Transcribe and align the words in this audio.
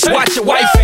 watch 0.00 0.36
your 0.36 0.44
wife. 0.46 0.81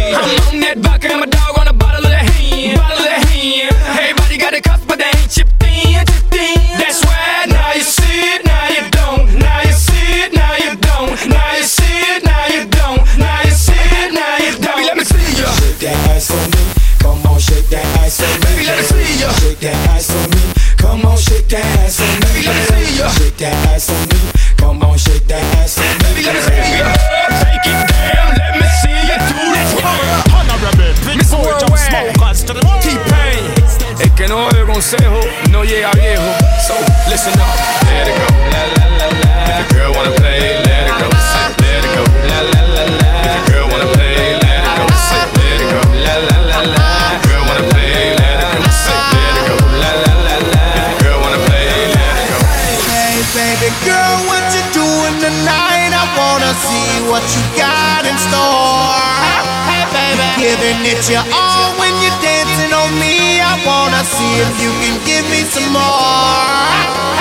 get 60.98 61.14
you 61.14 61.22
on 61.30 61.78
when 61.78 61.94
you're 62.02 62.18
dancing 62.18 62.74
on 62.74 62.90
me. 62.98 63.38
I 63.38 63.54
wanna 63.62 64.02
see 64.02 64.42
if 64.42 64.50
you 64.58 64.70
can 64.82 64.98
give 65.06 65.24
me 65.30 65.46
some 65.46 65.70
more. 65.70 66.66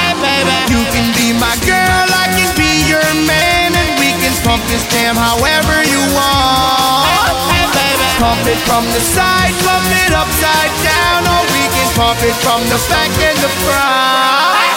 Hey, 0.02 0.18
baby, 0.18 0.58
you 0.74 0.82
can 0.90 1.14
be 1.14 1.30
my 1.38 1.54
girl, 1.62 2.08
I 2.10 2.26
can 2.34 2.50
be 2.58 2.90
your 2.90 3.06
man, 3.30 3.78
and 3.78 3.90
we 4.02 4.10
can 4.18 4.34
pump 4.42 4.66
this 4.74 4.82
jam 4.90 5.14
however 5.14 5.86
you 5.86 6.02
want. 6.18 7.06
Hey, 7.54 7.66
baby, 7.70 8.08
pump 8.18 8.42
it 8.50 8.58
from 8.66 8.84
the 8.98 9.02
side, 9.14 9.54
pump 9.62 9.86
it 9.94 10.14
upside 10.14 10.74
down, 10.82 11.22
or 11.30 11.42
we 11.54 11.64
can 11.70 11.88
pump 11.94 12.22
it 12.26 12.38
from 12.42 12.62
the 12.74 12.80
back 12.90 13.14
and 13.30 13.38
the 13.46 13.52
front. 13.62 14.77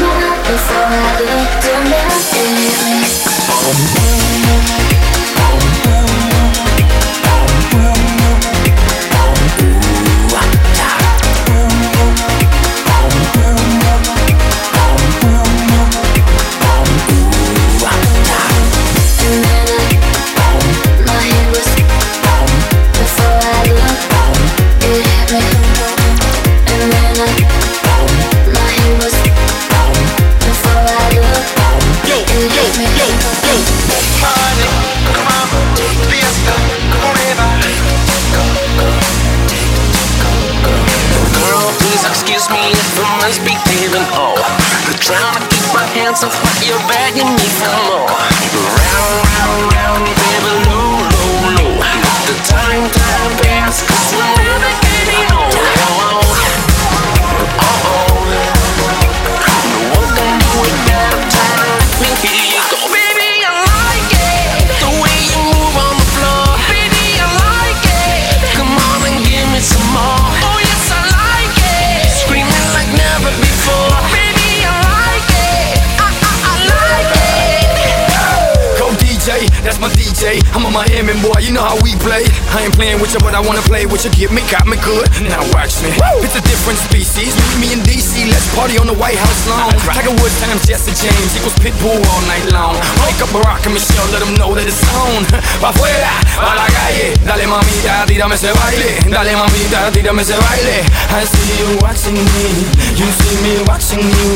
with 83.11 83.19
you, 83.19 83.27
but 83.27 83.35
I 83.35 83.43
wanna 83.43 83.61
play 83.67 83.85
with 83.85 84.07
you. 84.07 84.11
Give 84.15 84.31
me, 84.31 84.41
got 84.47 84.63
me 84.63 84.79
good. 84.87 85.07
Now 85.27 85.43
watch 85.51 85.83
me. 85.83 85.91
Woo! 85.99 86.23
It's 86.23 86.35
a 86.35 86.43
different 86.47 86.79
species. 86.79 87.35
Meet 87.35 87.59
me 87.59 87.67
in 87.75 87.79
DC, 87.83 88.27
let's 88.31 88.47
party 88.55 88.79
on 88.79 88.87
the 88.87 88.95
White 88.95 89.19
House 89.19 89.47
lawn. 89.51 89.75
Right. 89.83 89.99
Tiger 89.99 90.15
Woods 90.15 90.35
times 90.39 90.63
Jesse 90.63 90.95
James 90.95 91.31
equals 91.35 91.55
Pitbull 91.59 91.99
all 91.99 92.23
night 92.31 92.47
long. 92.55 92.79
Wake 93.03 93.19
up 93.19 93.31
Barack 93.35 93.67
and 93.67 93.75
Michelle, 93.75 94.07
let 94.15 94.23
them 94.23 94.33
know 94.39 94.55
that 94.55 94.63
it's 94.63 94.79
on. 94.95 95.27
Pa' 95.61 95.75
afuera, 95.75 96.13
pa' 96.39 96.55
la 96.55 96.67
calle. 96.71 97.11
Dale 97.27 97.45
mamita, 97.47 98.07
tírame 98.07 98.35
ese 98.35 98.51
baile. 98.55 98.91
Dale 99.11 99.33
mamita, 99.35 99.91
tírame 99.91 100.23
ese 100.23 100.37
baile. 100.39 100.77
I 101.11 101.25
see 101.27 101.51
you 101.59 101.69
watching 101.83 102.15
me, 102.15 102.47
you 102.95 103.07
see 103.19 103.35
me 103.43 103.53
watching 103.67 104.03
you. 104.03 104.31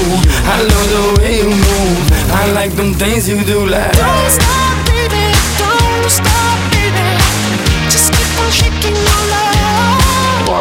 I 0.51 0.59
love 0.67 0.87
the 0.91 1.03
way 1.21 1.39
you 1.39 1.49
move. 1.49 2.03
I 2.35 2.51
like 2.51 2.75
them 2.75 2.93
things 2.93 3.29
you 3.29 3.39
do 3.43 3.65
like. 3.65 3.95
Don't 3.95 4.31
stop. 4.31 4.84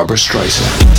Barbra 0.00 0.16
Streisand. 0.16 0.90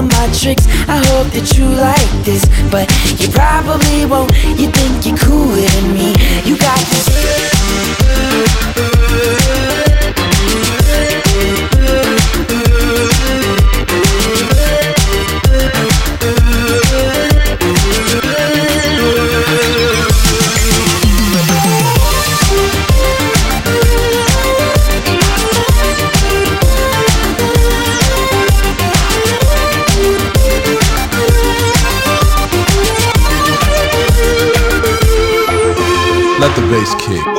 of 0.00 0.10
my 0.12 0.28
tricks. 0.32 0.66
I 0.88 0.96
hope 1.12 1.28
that 1.32 1.56
you 1.56 1.66
like 1.66 2.10
this, 2.24 2.44
but 2.70 2.88
you 3.20 3.28
probably 3.28 4.06
won't. 4.06 4.32
You 4.58 4.70
think 4.70 5.06
you're 5.06 5.18
cooler 5.18 5.60
than 5.60 5.94
me. 5.94 6.14
You 6.44 6.56
got 6.56 6.78
this. 6.90 7.08
the 36.60 36.66
bass 36.68 36.94
kick. 36.96 37.29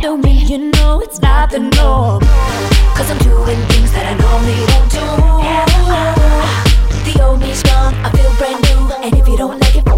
window 0.00 0.16
me, 0.16 0.32
you 0.46 0.70
know 0.70 1.00
it's 1.00 1.20
not 1.20 1.50
the 1.50 1.58
norm. 1.58 2.20
Cause 2.96 3.10
I'm 3.10 3.18
doing 3.18 3.60
things 3.68 3.92
that 3.92 4.06
I 4.06 4.14
normally 4.16 4.64
don't 4.72 4.90
do. 4.90 5.04
Uh, 5.92 6.14
the 7.04 7.22
old 7.22 7.40
me's 7.40 7.62
gone, 7.62 7.94
I 7.96 8.10
feel 8.10 8.32
brand 8.38 8.62
new. 8.62 8.94
And 9.04 9.14
if 9.14 9.28
you 9.28 9.36
don't 9.36 9.58
like 9.60 9.76
it, 9.76 9.89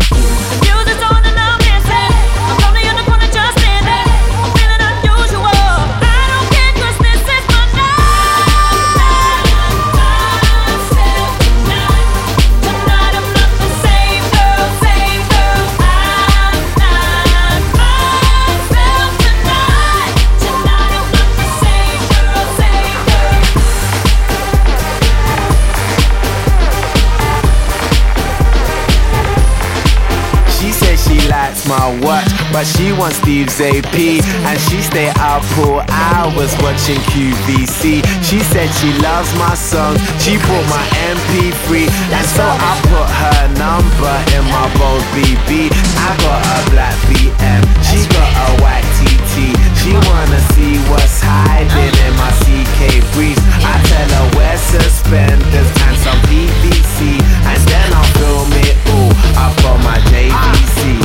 She 32.62 32.92
wants 32.92 33.16
Steve's 33.16 33.60
AP 33.60 34.22
And 34.46 34.58
she 34.70 34.82
stay 34.82 35.10
up 35.18 35.42
for 35.58 35.82
hours 35.90 36.54
watching 36.62 37.00
QVC 37.10 38.06
She 38.22 38.38
said 38.38 38.70
she 38.78 38.94
loves 39.02 39.34
my 39.34 39.54
songs 39.54 39.98
She 40.22 40.38
bought 40.38 40.66
my 40.70 40.86
MP3 41.10 41.90
And 41.90 42.26
so 42.30 42.46
I 42.46 42.72
put 42.86 43.08
her 43.10 43.42
number 43.58 44.14
in 44.38 44.46
my 44.46 44.66
phone 44.78 45.02
BB 45.10 45.74
I 45.74 46.10
got 46.22 46.38
a 46.38 46.70
black 46.70 46.94
BM 47.10 47.62
She 47.82 48.06
got 48.14 48.30
a 48.30 48.62
white 48.62 48.86
TT 49.02 49.58
She 49.82 49.98
wanna 50.06 50.38
see 50.54 50.78
what's 50.86 51.18
hiding 51.18 51.66
in 51.66 52.14
my 52.14 52.30
CK 52.46 53.02
briefs 53.10 53.42
I 53.66 53.74
tell 53.90 54.06
her 54.06 54.38
wear 54.38 54.56
suspenders 54.56 55.70
and 55.82 55.96
some 55.98 56.20
PVC 56.30 57.18
And 57.42 57.60
then 57.66 57.88
I'll 57.90 58.12
film 58.22 58.54
it 58.54 58.78
all 58.94 59.10
up 59.34 59.58
on 59.66 59.82
my 59.82 59.98
JVC 60.14 61.02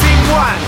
Sing 0.00 0.32
one! 0.32 0.67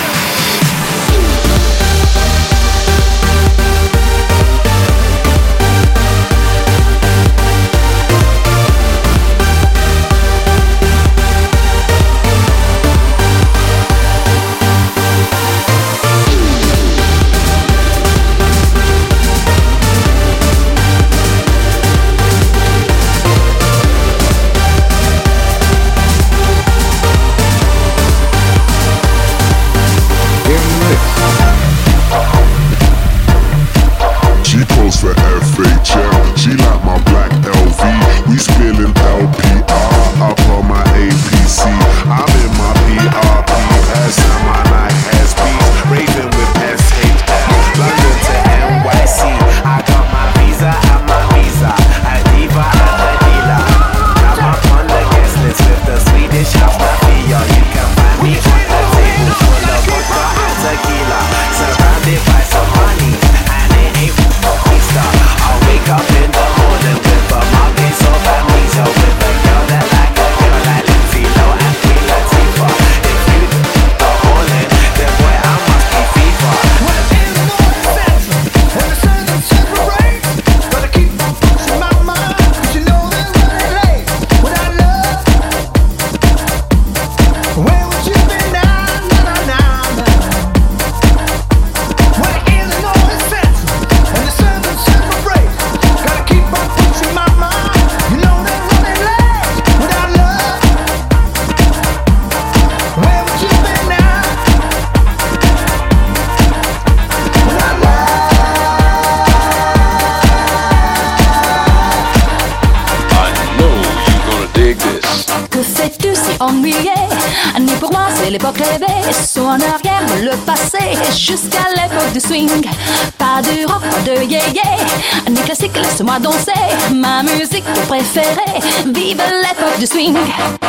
to 129.81 129.87
swing. 129.87 130.60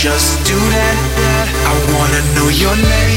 just 0.00 0.42
do 0.46 0.56
that. 0.56 0.96
I 1.68 1.74
wanna 1.92 2.22
know 2.34 2.48
your 2.48 2.74
name. 2.74 3.09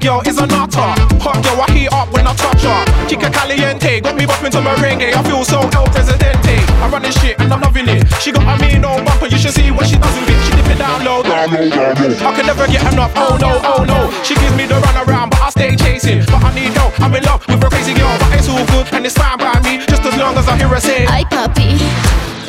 Girl 0.00 0.22
is 0.24 0.38
a 0.38 0.46
nutter. 0.46 0.96
Hot 1.20 1.44
girl, 1.44 1.60
I 1.60 1.68
heat 1.76 1.92
up 1.92 2.08
when 2.10 2.26
I 2.26 2.32
touch 2.34 2.64
her. 2.64 2.80
Chica 3.06 3.28
caliente, 3.28 4.00
got 4.00 4.16
me 4.16 4.24
bumping 4.24 4.50
to 4.52 4.60
merengue. 4.64 5.12
I 5.12 5.22
feel 5.22 5.44
so 5.44 5.60
El 5.76 5.84
Presidente. 5.92 6.56
I 6.80 6.88
run 6.88 7.02
this 7.02 7.20
shit 7.20 7.38
and 7.38 7.52
I'm 7.52 7.60
loving 7.60 7.86
it. 7.86 8.08
She 8.16 8.32
got 8.32 8.48
a 8.48 8.56
mean 8.64 8.82
old 8.82 9.04
bumper, 9.04 9.26
you 9.26 9.36
should 9.36 9.52
see 9.52 9.70
what 9.70 9.86
she 9.86 9.96
does 10.00 10.16
with 10.16 10.32
it. 10.32 10.40
She 10.46 10.56
dip 10.56 10.72
it 10.72 10.78
down 10.78 11.04
low. 11.04 11.20
I 11.20 12.32
can 12.32 12.46
never 12.46 12.66
get 12.66 12.80
enough. 12.90 13.12
Oh 13.14 13.36
no, 13.36 13.60
oh 13.60 13.84
no. 13.84 14.08
She 14.24 14.34
gives 14.40 14.56
me 14.56 14.64
the 14.64 14.80
run 14.80 14.96
around, 15.04 15.30
but 15.36 15.40
I 15.42 15.50
stay 15.50 15.76
chasing. 15.76 16.24
But 16.24 16.48
I 16.48 16.54
need 16.54 16.72
help. 16.72 16.98
I'm 16.98 17.14
in 17.14 17.22
love 17.24 17.44
with 17.46 17.62
a 17.62 17.68
crazy 17.68 17.92
girl, 17.92 18.16
but 18.18 18.32
it's 18.32 18.48
all 18.48 18.64
good 18.72 18.88
and 18.96 19.04
it's 19.04 19.16
fine 19.16 19.36
by 19.36 19.60
me. 19.60 19.84
Just 19.84 20.02
as 20.08 20.16
long 20.16 20.34
as 20.34 20.48
I 20.48 20.56
hear 20.56 20.68
her 20.68 20.80
say, 20.80 21.04
"I 21.04 21.24
puppy," 21.28 21.76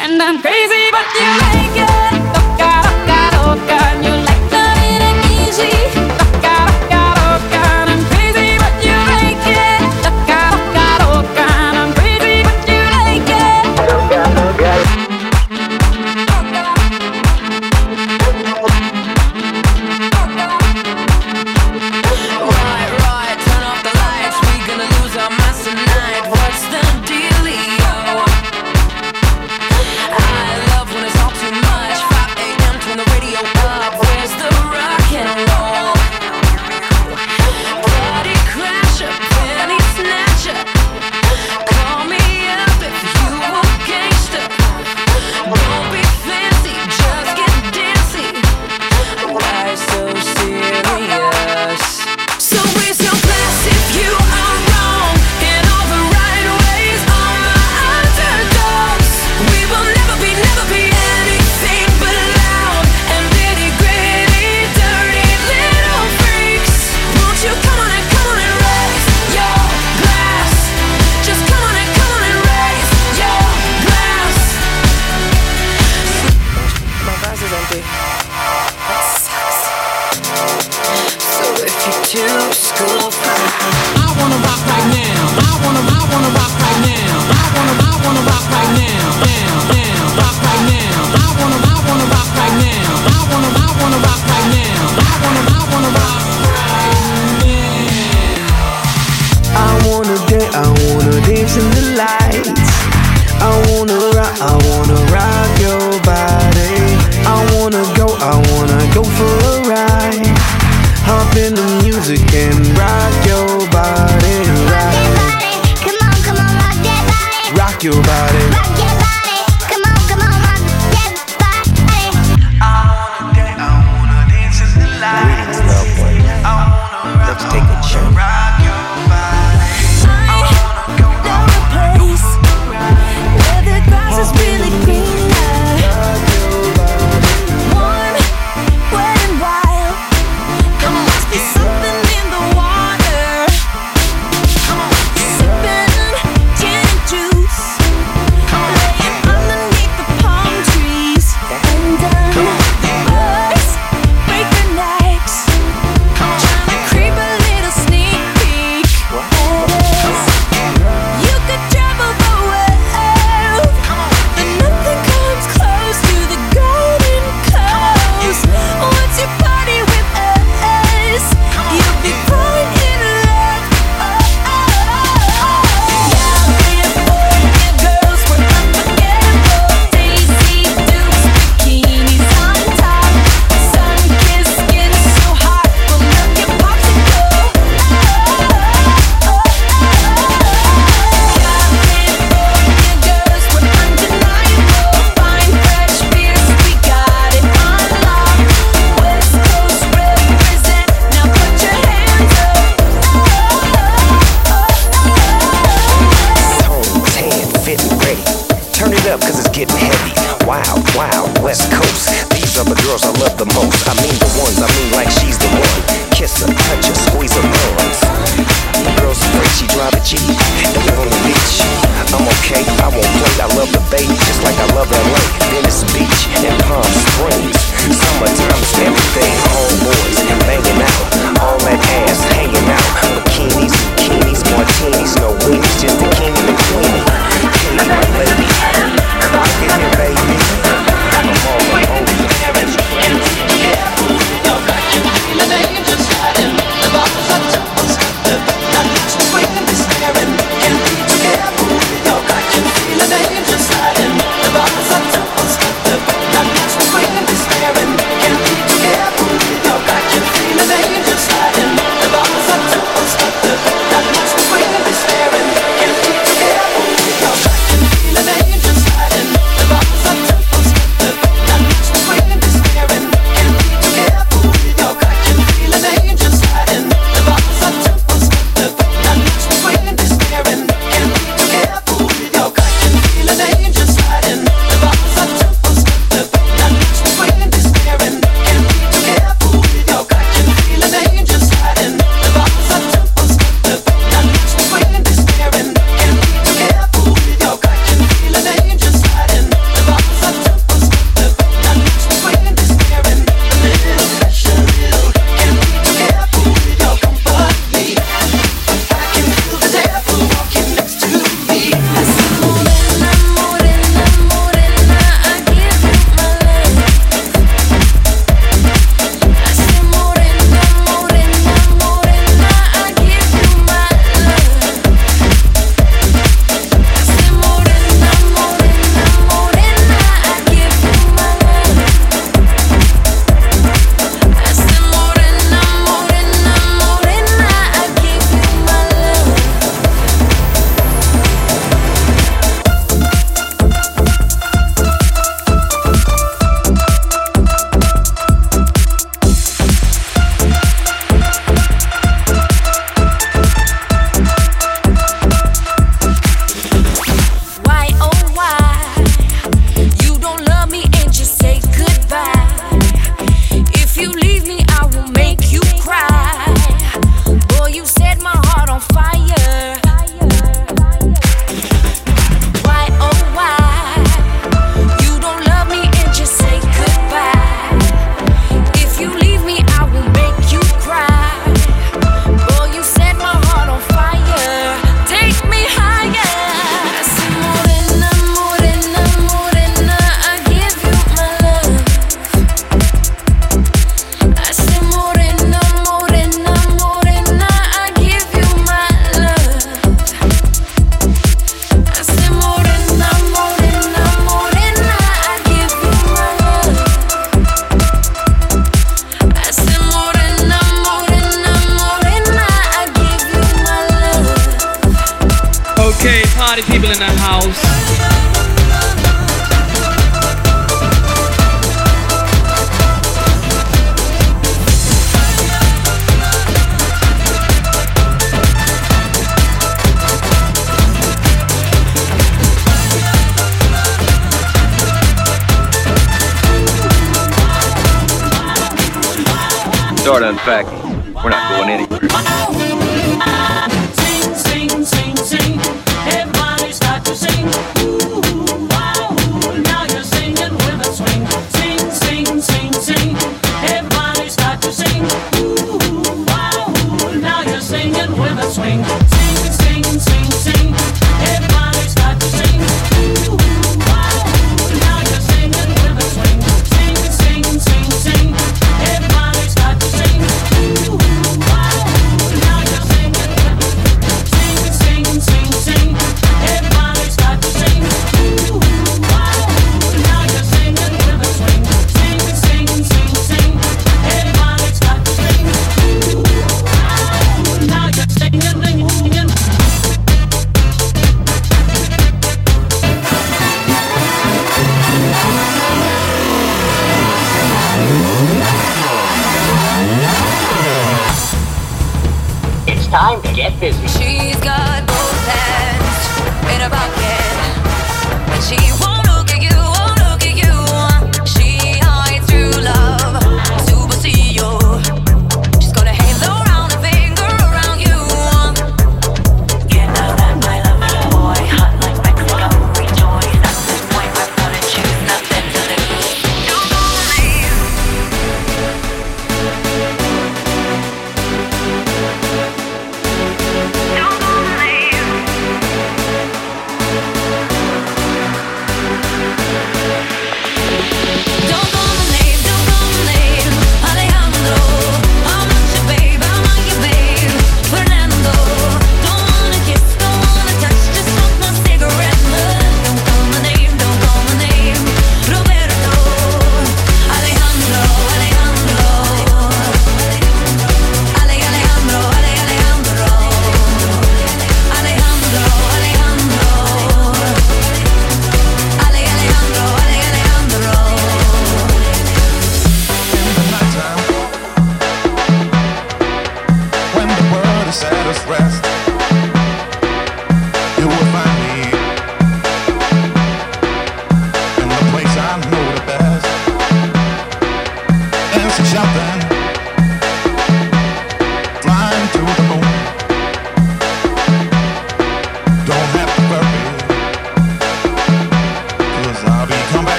and 0.00 0.16
I'm 0.16 0.40
crazy, 0.40 0.88
but 0.90 1.06
you 1.12 1.28
like 1.44 1.76
it. 1.76 2.03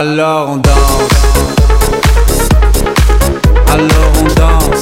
Alors 0.00 0.48
on 0.48 0.56
danse. 0.56 0.72
Alors 3.66 4.12
on 4.18 4.24
danse. 4.34 4.80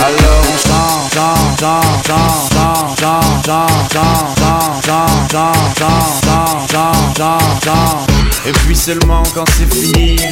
Alors 0.00 0.40
on 0.48 0.56
chante, 0.56 1.12
chante, 1.12 1.60
chante, 1.60 2.06
chante, 2.06 2.98
chante, 2.98 3.36
chante, 3.36 3.92
chante, 3.92 4.38
chante, 4.38 4.86
chante, 4.86 5.78
chante, 5.78 6.24
chante, 6.24 6.70
chante, 6.72 7.18
chante, 7.18 7.64
chante. 7.64 8.10
Et 8.46 8.52
puis 8.52 8.74
seulement 8.74 9.22
quand 9.34 9.44
c'est 9.58 9.70
fini. 9.70 10.31